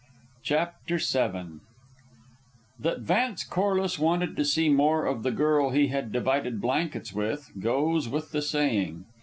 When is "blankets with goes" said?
6.59-8.09